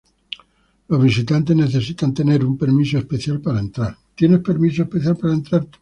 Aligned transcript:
Los 0.87 0.99
visitantes 0.99 1.55
necesitan 1.55 2.11
tener 2.11 2.43
un 2.43 2.57
permiso 2.57 2.97
especial 2.97 3.39
para 3.39 3.59
entrar. 3.59 3.95